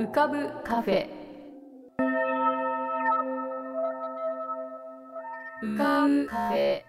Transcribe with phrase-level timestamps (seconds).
[0.00, 1.06] 浮かぶカフェ。
[5.62, 6.82] 浮かぶカフェ。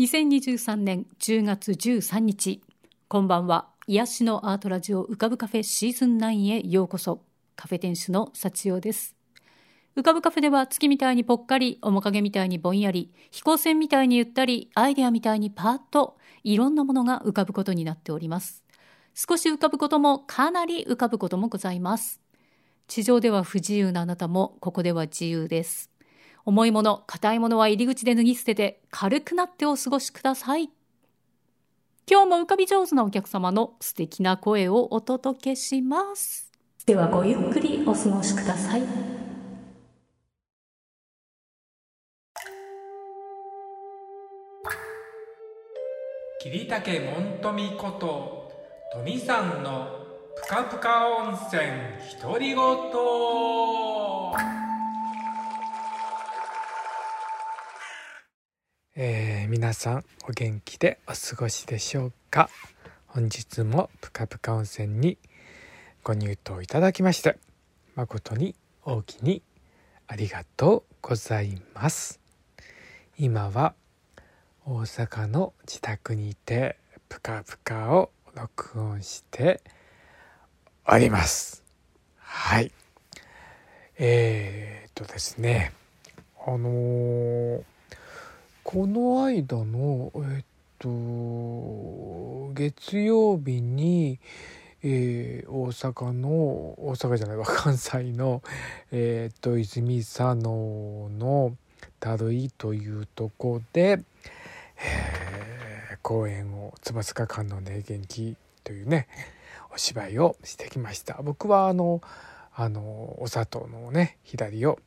[0.00, 2.60] 2023年10月13日。
[3.06, 3.68] こんばんは。
[3.86, 7.22] 癒しのアートラジオ浮かぶカフェシーズン9へようこそ。
[7.54, 9.17] カフェ店主の幸代です。
[9.98, 18.62] 浮かぶカフェでは月みたいにぽっかり、面影みたいにぼんやり、飛行船みたいにゆったり、アイデアみたいにパーッと、いろんなものが浮かぶことになっております。
[19.12, 22.20] 少し浮かぶこともかなり浮かぶこともございます。
[22.86, 25.90] 地上では不自由なあなたも、ここでは自由です。
[26.44, 30.70] 重いもの、硬いものは入り口で脱ぎ捨てて、軽くなってお過ごしください。
[32.08, 36.52] 今日も浮かび上手なお客様の素敵な声をお届けします。
[36.86, 39.07] ではごゆっくりお過ごしください。
[46.50, 48.50] 桐竹門富こと
[48.94, 49.86] 富さんの
[50.34, 51.60] ぷかぷか温泉
[52.22, 52.64] 独り言。
[58.96, 62.48] えー、皆さんお元気でお過ごしでしょうか？
[63.08, 65.18] 本日もぷかぷか温泉に
[66.02, 67.36] ご入湯いただきまして
[67.94, 68.54] 誠に
[68.86, 69.42] 大きに
[70.06, 72.20] ありがとうございます。
[73.18, 73.74] 今は
[74.70, 76.76] 大阪の自宅にいて
[77.08, 79.62] プカプカを録音して
[80.86, 81.64] おります。
[82.18, 82.70] はい。
[83.98, 85.72] えー、っとですね。
[86.46, 87.62] あのー、
[88.62, 90.44] この間のえー、っ
[90.78, 94.18] と月曜日に
[94.82, 98.42] えー、大阪の大阪じゃないわ 関西の、
[98.92, 101.56] えー、っと泉佐野の
[102.00, 104.02] たるいというとこで、
[104.80, 109.08] え、公演を「つばつか館のね元気」というね
[109.72, 111.20] お芝居をしてきました。
[111.22, 112.00] 僕はあの
[112.54, 114.78] あのお砂糖のね左を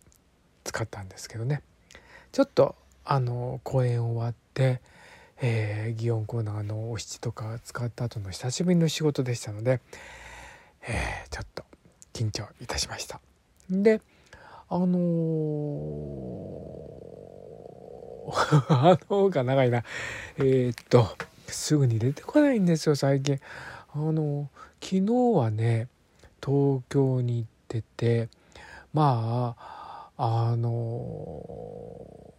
[0.64, 1.62] 使ったんですけどね。
[2.32, 4.82] ちょっとあの公演終わって、
[5.42, 9.82] えー、祇園コーナーのお七とか使った後の久しぶりの仕事でしたので、
[10.84, 11.64] えー、ちょっと
[12.14, 13.20] 緊張いたしました。
[13.70, 14.02] で
[14.70, 16.41] あのー
[18.70, 19.84] あのが長いな。
[20.38, 21.08] えー、っと、
[21.48, 23.40] すぐに出てこないんですよ、最近。
[23.94, 24.50] あの、
[24.82, 25.88] 昨日はね、
[26.44, 28.30] 東京に行ってて、
[28.94, 32.34] まあ、あの、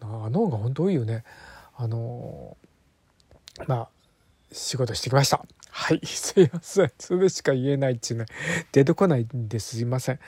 [0.00, 1.24] あのが本当多いよね。
[1.76, 2.56] あの、
[3.66, 3.88] まあ、
[4.52, 5.44] 仕事してきました。
[5.70, 6.92] はい、すいません。
[6.98, 8.26] それしか言えないっていうね、
[8.72, 10.18] 出てこないんですいません。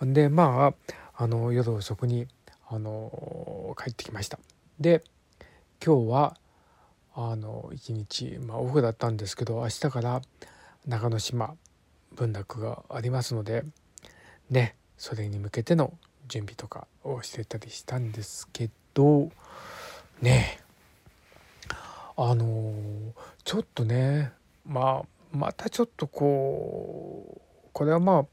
[0.00, 2.26] で、まあ、あの、夜遅くに、
[2.68, 4.38] あの帰ってきました。
[4.80, 5.02] で
[5.84, 6.36] 今日は
[7.14, 10.20] あの一日、まあ、オフだったんですけど明日から
[10.86, 11.54] 中之島
[12.14, 13.64] 文楽がありますので
[14.50, 15.92] ねそれに向けての
[16.28, 19.30] 準備とかをしてたりしたんですけど
[20.20, 20.60] ね
[22.16, 22.72] あの
[23.44, 24.32] ちょっとね
[24.66, 27.40] まあまたちょっとこう
[27.72, 28.26] これはまあ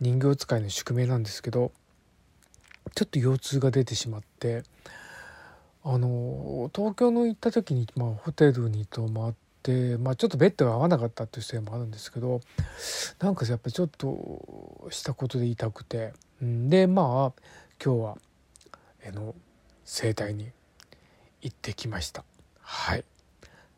[0.00, 1.72] 人形使いの宿命なんですけど
[2.94, 4.62] ちょっと腰痛が出てしまって
[5.82, 12.40] あの東京の行った時に、まあ、ホテルに泊まって、まあ、ちょっとベッドが合わなかったっていうせいもあるんですけど
[13.18, 16.12] なんかやっぱりちょっとしたことで痛くて
[16.42, 17.42] でまあ
[17.82, 18.18] 今日は
[19.06, 19.34] あの
[19.84, 20.50] 整体に
[21.40, 22.24] 行ってきました。
[22.60, 23.04] はい、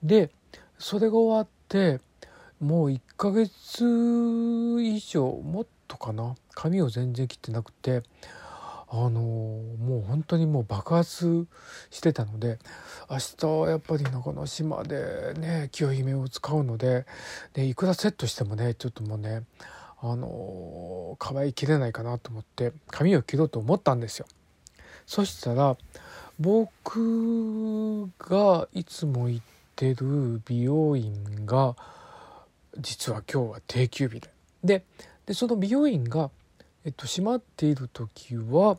[0.03, 0.31] で
[0.79, 2.01] それが終わって
[2.61, 3.85] もう1ヶ月
[4.81, 8.03] 以上もっとかな髪を全然切ってなくて
[8.95, 11.47] あのもう本当にもう爆発
[11.89, 12.59] してたので
[13.11, 17.07] 明日はやっぱり中之島でね清姫を使うので
[17.55, 19.45] でいくらセットしてもねちょっともうね
[20.03, 24.27] あの可愛い切れないかなと思って髪を切ろうと思ったんですよ。
[25.07, 25.79] そしたら
[26.39, 29.45] 僕がいつも行っ
[29.75, 31.77] てる美容院が
[32.79, 34.31] 実は今日は定休日で
[34.63, 34.85] で
[35.25, 36.31] でその美容院が
[36.85, 38.77] えっと、閉まっている時は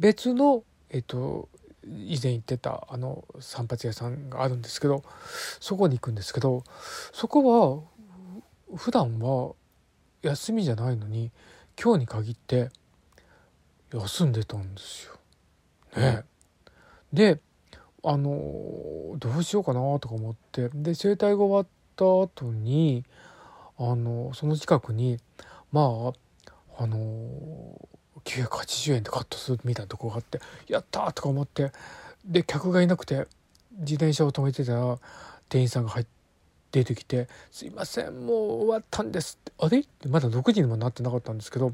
[0.00, 1.48] 別の、えっと、
[1.84, 5.04] 以前行ってたあの散髪屋さんがあるんですけど
[5.60, 6.64] そこに行くんですけど
[7.12, 7.84] そこ
[8.70, 9.52] は普段は
[10.22, 11.30] 休みじゃないのに
[11.80, 12.70] 今日に限って
[13.92, 15.18] 休んでたんですよ。
[15.96, 16.24] ね。
[17.12, 17.40] で
[18.02, 21.66] あのどうしようかなとか思ってで整体が終わっ
[21.96, 23.04] た後に
[23.76, 25.18] あのその近くに
[25.72, 26.12] ま
[26.78, 27.88] ああの
[28.24, 31.72] 980円でカットするみたいなとこがあってやったとか思って
[32.24, 33.26] で客がいなくて
[33.78, 34.98] 自転車を止めてたら
[35.48, 36.20] 店員さんが入って
[36.72, 41.72] 出てきて「すいませんもう終わったんです」って「あれ?」ってまだ6時にもなってなかったんですけど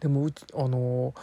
[0.00, 1.14] でもうちあの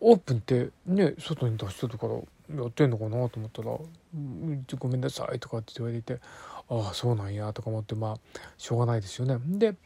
[0.00, 3.72] オープンってね外に出してるからやってんのかなと思ったら
[4.14, 6.20] 「うんごめんなさい」とかって言われて
[6.68, 8.16] 「ああそうなんや」とか思ってまあ
[8.56, 9.38] しょうがないですよね。
[9.58, 9.76] で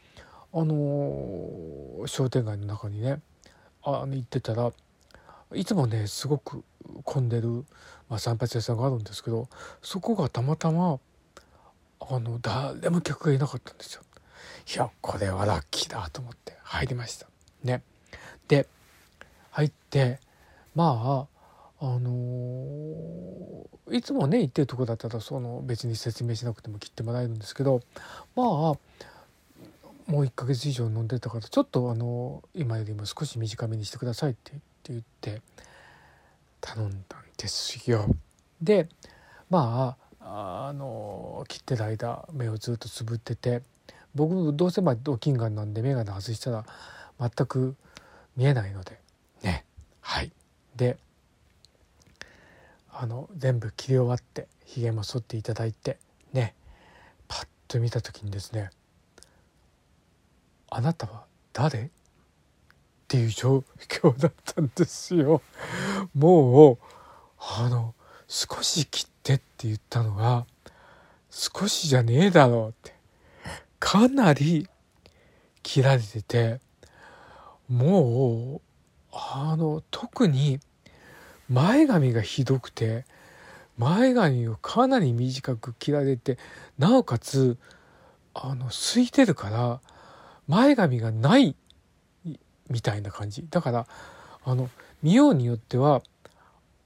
[0.57, 3.19] あの、商店街の中にね
[3.85, 4.71] あの行ってたら
[5.53, 6.63] いつもねすごく
[7.03, 7.65] 混んでる、
[8.09, 9.47] まあ、散髪屋さんがあるんですけど
[9.81, 10.99] そこがたまたま
[11.99, 14.01] あの誰も客がいなかったんですよ。
[14.73, 17.27] いやこれはラッキーだと思って入りました。
[17.63, 17.81] ね。
[18.47, 18.67] で
[19.51, 20.19] 入って
[20.73, 21.27] ま
[21.79, 27.81] ああのー、いつもね行ってるとこだったらその別に説明しなくても切ってもらえるんですけど
[28.35, 28.73] まあ
[30.07, 34.53] もう1ヶ月以上飲んでたからちょっとあの今よりも少し短めにしてくださいって
[34.87, 35.41] 言って
[36.61, 38.05] 頼んだんですよ。
[38.61, 38.87] で
[39.49, 43.61] まああの切ってる間目をずっとつぶってて
[44.13, 46.65] 僕どうせまあド金眼なんで眼鏡外したら
[47.19, 47.75] 全く
[48.35, 48.99] 見えないので
[49.43, 49.65] ね
[50.01, 50.31] はい
[50.75, 50.97] で
[52.91, 55.97] あの全部切り終わってひげも剃っていただいて
[56.33, 56.53] ね
[57.27, 58.69] パッと見た時にですね
[60.69, 61.89] 「あなたは誰?」っ
[63.07, 65.41] ていう状況だったんですよ。
[66.13, 66.77] もう
[67.39, 67.93] あの
[68.27, 70.47] 少し切ってって言ったのが
[71.29, 72.95] 少しじゃねえだろうって
[73.79, 74.67] かなり
[75.61, 76.59] 切られてて
[77.69, 78.61] もう
[79.11, 80.59] あの特に
[81.49, 83.05] 前髪がひどくて
[83.77, 86.37] 前髪をかなり短く切られて
[86.77, 87.57] なおかつ
[88.33, 89.81] あの空いてるから
[90.47, 91.55] 前髪がない
[92.69, 93.45] みたいな感じ。
[93.49, 93.87] だから
[94.43, 94.69] あの
[95.01, 96.01] 見ようによっては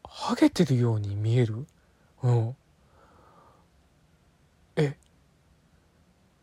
[0.03, 1.65] ハゲてるように見える。
[2.23, 2.55] うん。
[4.75, 4.97] え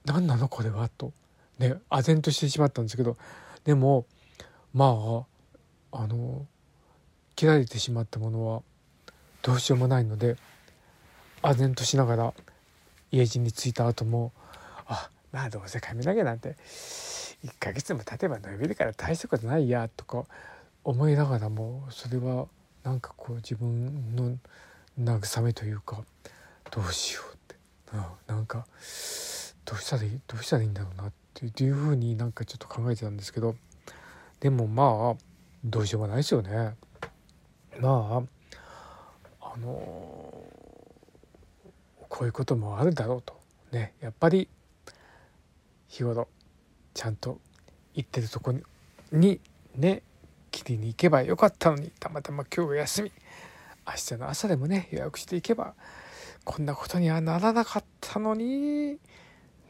[0.04, 0.48] 何なの？
[0.48, 0.88] これは？
[0.88, 1.12] と。
[1.58, 3.16] ね唖然としてしまったんですけど。
[3.64, 4.06] でも
[4.72, 5.24] ま
[5.92, 6.46] ああの
[7.34, 8.62] 切られてしまったものは
[9.42, 10.36] どうしようもないので
[11.42, 12.34] 唖然としながら
[13.10, 14.32] 家路に着いた後も
[15.36, 16.56] まあどうせ髪の毛なんて
[17.44, 20.24] 1ヶ月も経てば伸びるから大したことないやとか
[20.82, 22.46] 思いながらもそれは
[22.82, 24.38] なんかこう自分の
[24.98, 26.02] 慰めというか
[26.70, 27.56] どうしようって、
[27.92, 28.66] うん、なんか
[29.66, 33.56] どうしたらいいどうしたらいいんだろうなっていうふうになんかちょっと考えてたんですけど
[34.40, 35.22] でもまあ
[35.66, 36.76] どうしようもないですよね。
[37.78, 38.24] ま
[39.42, 39.68] ああの
[42.08, 43.38] こういうこともあるだろうと
[43.70, 44.48] ねやっぱり
[45.96, 46.28] 日頃
[46.92, 47.40] ちゃんと
[47.94, 48.52] 行ってるとこ
[49.12, 49.40] に
[49.74, 50.02] ね
[50.50, 53.12] 切りに行けばよかったのにたまたま今日休み。
[53.86, 55.74] 明日の朝でもね予約していけば
[56.44, 58.98] こんなことにはならなかったのに。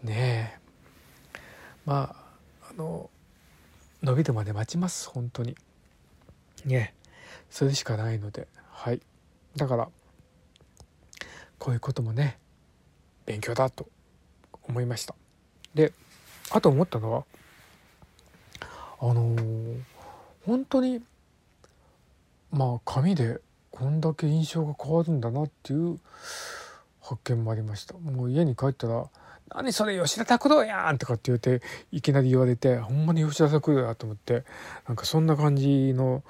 [0.02, 0.58] ねえ。
[1.84, 2.16] ま
[2.60, 3.08] ああの
[4.02, 5.54] 伸びるまで待ちます本当に。
[6.64, 6.94] ね
[7.50, 8.48] それしかないので。
[8.70, 9.00] はい。
[9.54, 9.88] だから
[11.60, 12.38] こういうこともね
[13.26, 13.88] 勉強だと
[14.64, 15.14] 思いました。
[15.74, 15.92] で
[16.50, 17.24] あと思ったのは
[19.00, 19.80] あのー、
[20.46, 21.02] 本当に
[22.50, 23.40] まあ紙で
[23.70, 25.98] こんだけ印象が変わるんだなっていう
[27.02, 29.06] 発見もありましたもう家に帰ったら
[29.54, 31.60] 「何それ吉田拓郎やん!」とかって言って
[31.92, 34.44] いきなり言われてほんまに吉田拓郎やと思って
[34.88, 36.22] なんかそんな感じの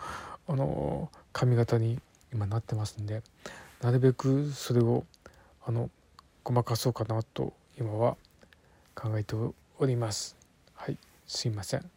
[0.48, 2.00] あの髪型に
[2.32, 3.22] 今なってますんで
[3.80, 5.04] なるべくそれを
[5.64, 5.90] あの
[6.42, 8.16] ごまかそうかなと今は
[8.94, 10.36] 考えておりますおります。
[10.74, 10.96] はい。
[11.26, 11.90] すいません。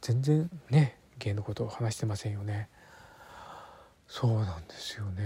[0.00, 2.68] 全然ね芸のことを話してませんよね。
[4.06, 5.22] そうなんですよね。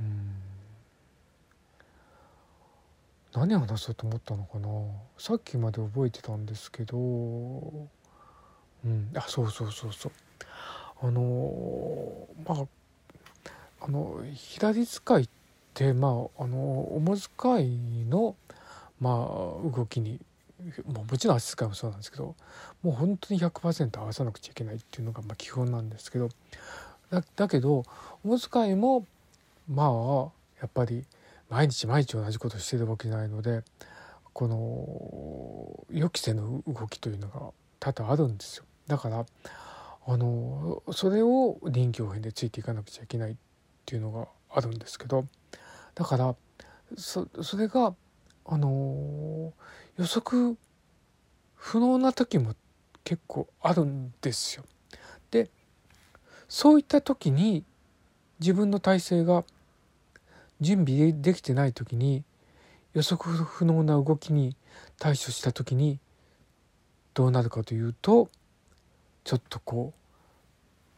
[0.00, 0.34] うん。
[3.34, 4.68] 何話そうと思ったのかな。
[5.16, 6.98] さっきまで覚えてたんですけど。
[6.98, 9.12] うん。
[9.14, 10.12] あそうそうそうそう。
[11.02, 12.66] あのまあ
[13.80, 15.28] あの左使いっ
[15.74, 17.68] てまああのおもずかい
[18.08, 18.34] の
[19.00, 19.14] まあ
[19.68, 20.20] 動きに
[20.84, 22.34] ももちろん足使いもそうなんですけど
[22.82, 26.28] もう本当に100%合わさなくちゃいけないっていうのがまあ基本なんですけど
[27.10, 27.84] だだけど
[28.24, 29.06] おむつ替えも
[29.68, 29.88] まあ
[30.60, 31.04] やっぱり
[31.50, 33.62] 毎日毎日同じことしてるわけじゃないので
[34.32, 38.64] この予期せぬ動きというのが多々あるんですよ。
[38.86, 39.26] だから
[40.06, 43.36] あのそれを臨機応変でついていかなくちゃいけないっ
[43.84, 45.26] ていうのがあるんですけど
[45.94, 46.34] だから
[46.96, 47.94] そそれが
[48.44, 49.52] あの
[49.98, 50.56] 予測
[51.54, 52.54] 不能な時も
[53.04, 54.64] 結構あるんですよ。
[55.30, 55.50] で
[56.48, 57.64] そういった時に
[58.40, 59.44] 自分の体制が
[60.60, 62.24] 準備できてない時に
[62.94, 64.56] 予測不能な動きに
[64.98, 65.98] 対処した時に
[67.14, 68.28] どうなるかというと
[69.24, 69.92] ちょっとこ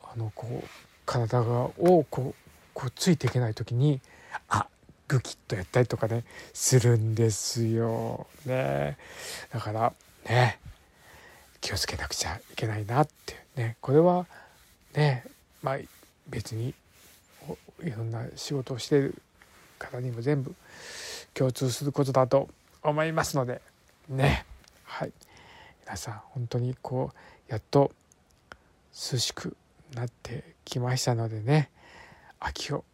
[0.02, 0.68] うあのこう
[1.06, 2.34] 体がをこう
[2.72, 4.00] こうついていけない時に
[4.48, 4.66] あ
[5.08, 8.26] グキッとやったりとかねするんですよ。
[8.46, 8.96] ね。
[9.52, 9.92] だから
[10.28, 10.58] ね
[11.60, 13.44] 気をつけなくちゃいけないなって。
[13.56, 14.26] ねこれは
[14.94, 15.24] ね
[15.62, 15.78] まあ
[16.28, 16.74] 別に
[17.82, 19.22] いろんな仕事をしている
[19.78, 20.54] 方にも全部
[21.34, 22.48] 共通することだと
[22.82, 23.60] 思いますので。
[24.08, 24.44] ね。
[24.84, 25.12] はい。
[25.84, 27.12] 皆さん本当にこ
[27.48, 27.92] うやっと
[29.12, 29.56] 涼しく
[29.94, 31.70] なってきましたのでね。
[32.40, 32.84] 秋を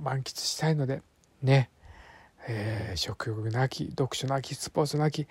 [0.00, 1.02] 満喫したいので
[1.42, 1.70] ね、
[2.48, 5.26] えー、食欲の秋読書の秋スポーツの秋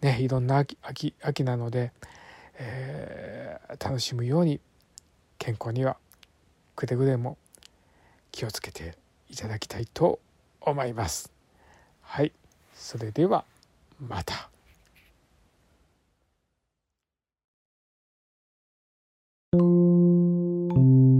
[0.00, 1.92] ねいろんな秋秋秋なので、
[2.58, 4.60] えー、楽しむように
[5.38, 5.96] 健康には
[6.76, 7.36] くれぐれも
[8.30, 8.96] 気をつけて
[9.28, 10.20] いただきたいと
[10.60, 11.32] 思います。
[12.02, 12.32] はい
[12.74, 13.44] それでは
[14.00, 14.50] また。
[19.52, 21.19] えー、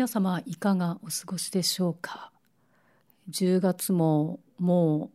[0.00, 2.32] 皆様いかがお過ごしでしょうか
[3.28, 5.10] ？10月もも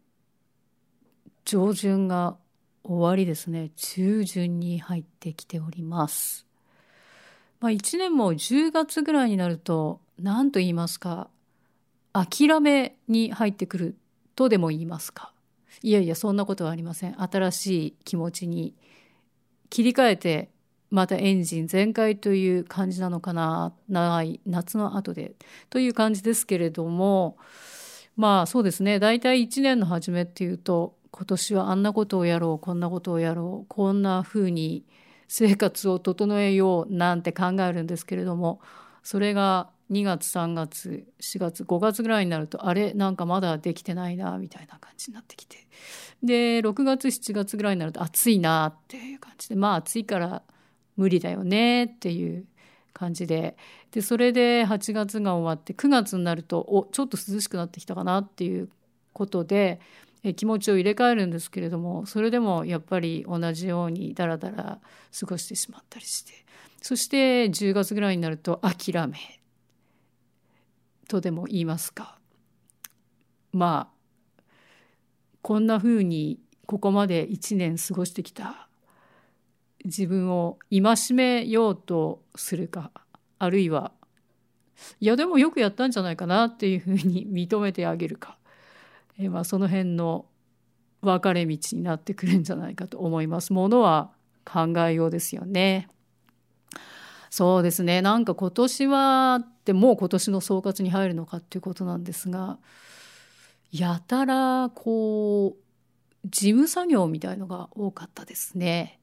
[1.26, 2.38] う上旬が
[2.84, 3.72] 終わりですね。
[3.78, 6.46] 中旬に入ってきております、
[7.62, 11.30] まあ、1年も10月ぐらいになると何と言いますか
[12.14, 13.98] 諦めに入ってくる
[14.36, 15.34] とでも言いますか。
[15.82, 17.20] いやいやそんなことはありません。
[17.20, 18.76] 新しい気持ちに
[19.72, 20.50] 切り替えて
[20.92, 25.36] またエンジン全開という感じなのかな長い夏の後で
[25.70, 27.38] という感じですけれども
[28.16, 34.86] まあそうですね大体1年の初めっていうと今年はあんなことをやろうこんなことをやろうこんなふうに
[35.28, 38.62] 生活を整えようなんて考えるんですけれども
[39.04, 45.58] それが2月3月4月5月ぐらいになるとあれなんかまだできてないなみたいな感じになってきて。
[46.24, 50.42] で6月7月ぐらいになると暑いなっていう感じでまあ暑いから
[50.98, 52.46] 無理だよねっていう
[52.94, 53.58] 感じで。
[53.92, 58.70] でそれで8月が終わって9月になるとおちょっと涼しくなってきたかなっていう
[59.14, 59.80] ことで
[60.36, 64.80] 気持ちを入れ替えるんですけれどもそれでもやっぱり同じようにダラダラ
[65.18, 66.46] 過ごしてしまったりして。
[66.82, 69.18] そして10月ぐらいになると諦め
[71.08, 72.20] とでも言いますか。
[73.52, 73.96] まあ
[75.42, 78.65] こんなふうにここまで1年過ごしてきた
[79.86, 82.92] 自分を戒めようとするか
[83.40, 83.92] あるいは
[85.00, 88.38] いやでもよくやったんじゃないかなっていうふうに認めてあげるか、
[89.18, 90.26] えまあ、その辺の
[91.02, 93.54] 分かれ道になってくるんじゃないかと思います。
[93.54, 94.12] ものは
[94.44, 95.90] 考えようですよね。
[97.30, 102.60] そうですねなんか今年はってもう今年の総括に入るのかっていうことなんですが
[103.74, 109.02] やたらこう事務作業みたいのが多かったですね。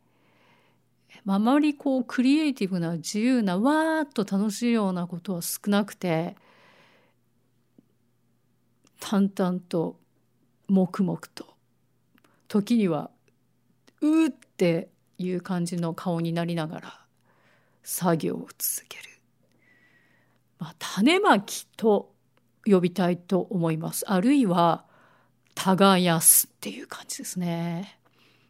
[1.26, 6.37] あまりこうクリエイティブな自由なわーっと楽しいようなことは少なくて
[9.00, 9.97] 淡々と
[10.69, 11.47] 黙々と
[12.49, 13.11] 時には
[14.00, 14.88] うーって
[15.19, 17.00] いう感じの顔になりながら
[17.83, 19.04] 作業を続ける、
[20.59, 22.12] まあ、種まきと
[22.64, 24.04] 呼びたいと思います。
[24.09, 24.85] あるいは
[25.54, 27.99] 耕すっていう感じですね。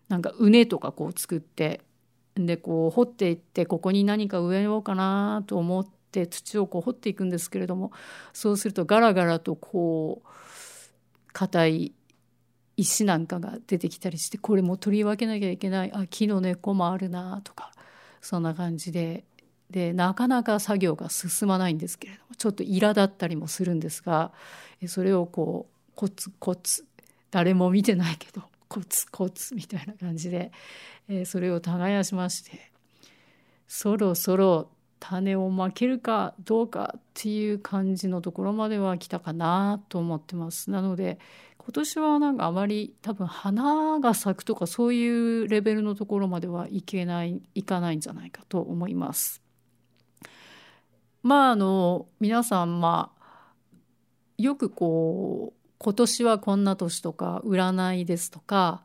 [0.08, 1.80] なんか畝とかこう作って
[2.34, 7.92] でこう掘っていってここに何か植えようかなと思って土をこう掘っていくんですけれども
[8.32, 10.28] そうするとガラガラとこう
[11.32, 11.92] 硬い
[12.76, 17.72] 石なんかが出てきたりしてこれも取り分けなきゃいけないあ木の根っこもあるなとか
[18.20, 19.24] そんな感じで
[19.70, 24.32] でなかなか作業が進まないんですけれどもちょっと苛立ったりもするんですが
[24.86, 26.84] それをこうコツコツ
[27.30, 30.50] 誰も見てないけどコツコツみたいな感じで
[31.08, 32.70] えー、それを耕しまして
[33.66, 41.18] そろそろ種をまけるかどうかっていう感じのところまでは来たかなと思ってますなので
[41.58, 49.40] 今年はなんかあまり多分花が咲くとかそういうレベルのところまではいけないいかないんじゃないかと思います。
[51.22, 53.54] まああの皆さんまあ
[54.38, 58.82] よくこう今年はこんな年とか占いですとか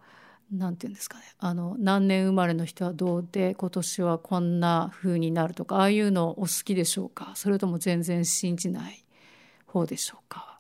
[0.51, 1.25] 何て言うんですかね。
[1.37, 7.33] あの何年生まれの人はどうで今年はこんな風になるとかああいうのお好きでしょうか？
[7.35, 9.05] それとも全然信じない
[9.67, 10.59] 方でしょうか？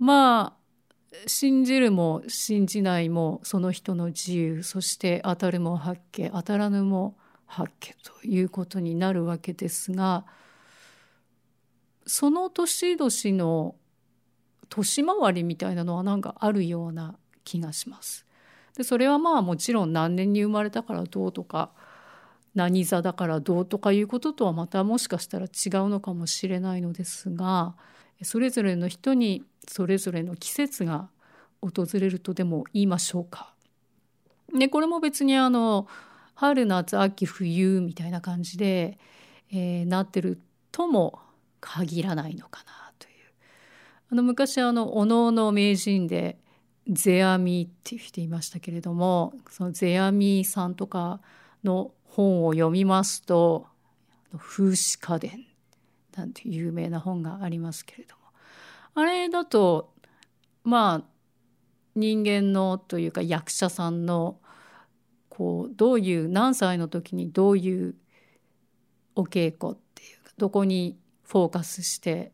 [0.00, 10.24] まあ信じるも信じないもその人の自由そして当たるも八卦当たらぬも八卦ということになるわけですが
[12.06, 13.76] その年々の
[14.70, 18.24] 年回りみたいなのはなんかあるような気がします。
[18.76, 21.70] でそれはまあもちろん何年に生まれたからどうとか
[22.54, 25.50] 何座だからどうとかいうこととはまたもしかしたら違う
[25.88, 27.74] のかもしれないのですが
[28.22, 31.08] それぞれの人にそれぞれの季節が
[31.60, 33.54] 訪れるとでも言いましょうか。
[34.56, 35.86] でこれも別にあの
[36.34, 38.98] 春夏秋冬みたいな感じで、
[39.52, 40.40] えー、なってる
[40.72, 41.20] とも
[41.60, 42.89] 限らないのかな。
[44.12, 46.36] あの昔あのおのおの名人で
[46.92, 51.20] 世阿弥っていう人いましたけれどもその世阿弥さんとか
[51.62, 53.66] の本を読みますと
[54.36, 55.46] 「風刺家電」
[56.16, 58.20] なんて有名な本がありますけれども。
[58.94, 59.94] あれだと
[60.64, 61.10] まあ
[61.94, 64.40] 人間のというか役者さんの
[65.28, 67.94] こうどういう何歳の時にどういう
[69.14, 72.32] お稽古っていうかどこにフォーカスして、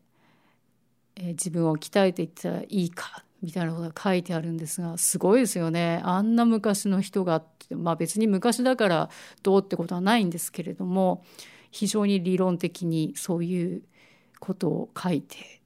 [1.19, 6.01] え、自分を鍛えていったらいいかみたいなことが書いてあるんですがすごいですよね。
[6.03, 9.09] あんな昔の人がまあ別に昔だから
[9.43, 11.23] どうってことはないんですけれども
[11.71, 13.81] 非常に理論的にそういう
[14.39, 15.61] ことを書いて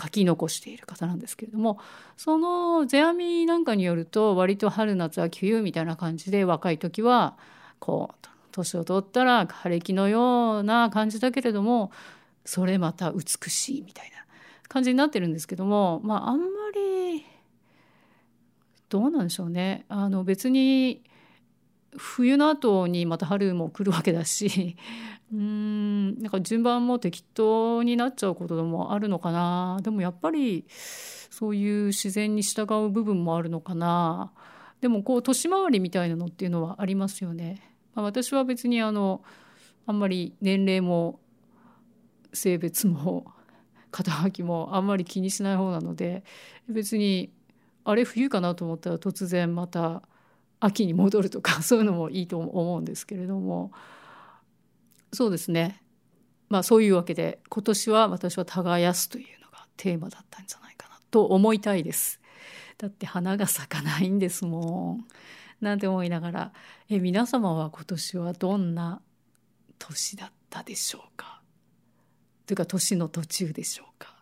[0.00, 1.78] 書き残している方なんですけれども
[2.16, 7.36] その世阿弥なんかによると割と春夏秋冬みたいな感じで若い時は
[7.78, 11.92] こう年を取ったら枯れ木のような感じだけれども
[12.44, 14.20] それまた美しいみたいな。
[14.70, 17.26] 感じになってるんですけどもまああんまり
[18.88, 19.84] どうなんでしょうね。
[19.88, 21.02] あの別に
[21.96, 24.76] 冬の後にまた春も来るわけだし
[25.34, 29.80] うんなんか順番も適当になっちゃうこともあるのかな。
[29.82, 34.32] でもやっぱりそういう自然に従う部分もあるのかな。
[34.80, 37.74] でもこう年回りみたいなのっていうのはありますよね。
[37.94, 39.22] まあ、私は別にあの
[39.86, 41.18] あんまり年齢も
[42.32, 43.32] 性別も
[43.90, 46.24] 肩書きもあんまり気にしない方なので
[46.68, 47.30] 別に
[47.84, 50.02] あれ冬かなと思ったら突然また
[50.60, 53.72] 秋に戻るとか そういうのもいいと思うんですけれども
[55.12, 55.82] そうですね
[56.48, 62.20] まあそういうわけで今年は私は耕すというのがテーマだったんじゃないかなと思いたいです。
[62.76, 65.06] だって花が咲かないんですもん。
[65.60, 66.52] なんて思いながら
[66.88, 69.00] え皆様は今年はどんな
[69.78, 71.39] 年だったでしょうか？
[72.50, 74.12] というか年の途中でしょうか。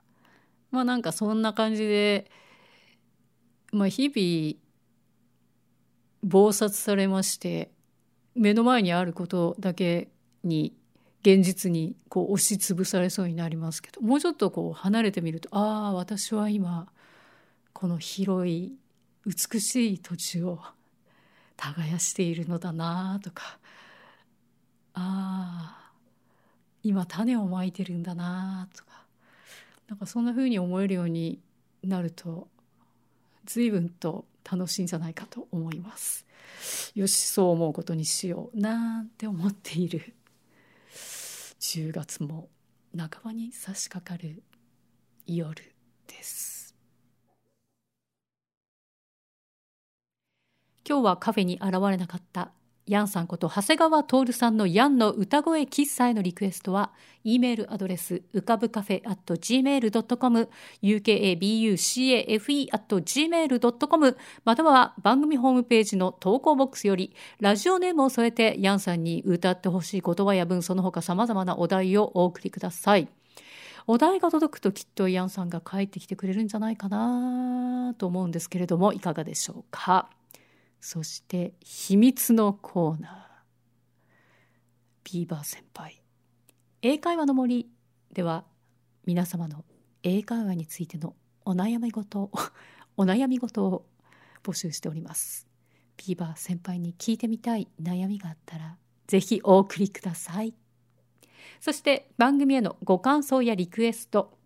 [0.71, 2.31] まあなんかそんな感じで、
[3.73, 7.71] まあ、日々忙殺されまして
[8.35, 10.09] 目の前にあることだけ
[10.45, 10.77] に
[11.23, 16.87] 現実にこう押しつぶされそうになりますけどもうちょっとこう離れてみるとああ私は今
[17.73, 18.75] この広い
[19.25, 20.61] 美しい土地を
[21.57, 23.59] 耕しているのだなとか
[24.93, 25.88] ああ
[26.83, 28.89] 今種をまいてるんだなとか。
[29.89, 31.41] なんかそんな風に思えるように
[31.83, 32.49] なると
[33.47, 36.27] 随分と楽しいんじゃないかと思います。
[36.95, 40.15] よしそう思うことにしようなんて思っている。
[41.61, 42.49] 10月も
[42.97, 44.43] 半ばに差し掛かる
[45.27, 45.55] 夜
[46.07, 46.75] です。
[50.87, 52.51] 今日はカフェに現れなかった
[52.89, 56.91] ヤンさんこと長谷川徹さんのヤンの歌声喫茶へのリクエストは、
[57.23, 60.49] e メールアドレス、うかぶカフェ at gmail.com、
[60.83, 73.07] ukabucafe at gmail.com、または番組ホームページの投稿ボックスより、ラジオネームを添えて、ヤンさんに歌ってほしい言葉や文、その他様々なお題をお送りください。
[73.87, 80.09] お題が届くときっとヤンさんが帰ってきてくれるんじゃないかなと思うんですけれども、いかがでしょうか？
[80.81, 83.13] そして秘密のコーナー。
[85.05, 86.03] ビーバー先輩。
[86.83, 87.69] 英会話の森
[88.13, 88.45] では
[89.05, 89.65] 皆様の
[90.03, 91.15] 英会話についての
[91.45, 92.31] お悩み事
[92.97, 93.87] お悩み事を
[94.43, 95.49] 募集しております。
[95.97, 100.55] ビーバー先輩に聞いてみたい悩みがあったらぜひお送りください。
[101.61, 104.39] そして番組へのご感想やリクエスト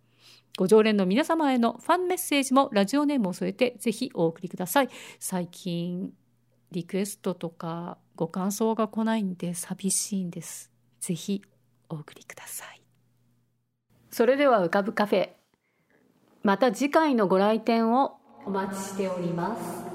[0.57, 4.89] ご常連の皆様へのファンメッセージもラジオネームを添えてぜひお送りください。
[5.19, 6.13] 最近
[6.73, 10.71] リクエストとかご感想が来ないんで寂しいんです。
[11.01, 11.43] ぜひ
[11.89, 12.83] お送りください。
[14.11, 15.31] それでは浮かぶカフェ。
[16.43, 19.92] また次回のご来店をお待ちしております。